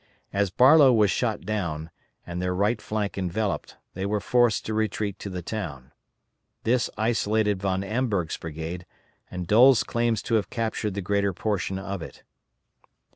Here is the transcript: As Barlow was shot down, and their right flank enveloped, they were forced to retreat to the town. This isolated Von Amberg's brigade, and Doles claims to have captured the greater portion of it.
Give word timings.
As 0.33 0.49
Barlow 0.49 0.91
was 0.91 1.11
shot 1.11 1.41
down, 1.41 1.91
and 2.25 2.41
their 2.41 2.55
right 2.55 2.81
flank 2.81 3.19
enveloped, 3.19 3.77
they 3.93 4.03
were 4.03 4.19
forced 4.19 4.65
to 4.65 4.73
retreat 4.73 5.19
to 5.19 5.29
the 5.29 5.43
town. 5.43 5.91
This 6.63 6.89
isolated 6.97 7.61
Von 7.61 7.83
Amberg's 7.83 8.37
brigade, 8.37 8.87
and 9.29 9.45
Doles 9.45 9.83
claims 9.83 10.23
to 10.23 10.33
have 10.33 10.49
captured 10.49 10.95
the 10.95 11.03
greater 11.03 11.33
portion 11.33 11.77
of 11.77 12.01
it. 12.01 12.23